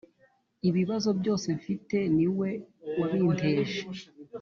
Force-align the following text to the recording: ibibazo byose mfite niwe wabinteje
ibibazo 0.69 1.09
byose 1.19 1.47
mfite 1.59 1.97
niwe 2.15 2.49
wabinteje 2.99 3.79